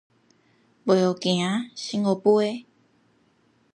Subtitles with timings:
[0.05, 0.09] 未學走，
[1.75, 2.65] 先學飛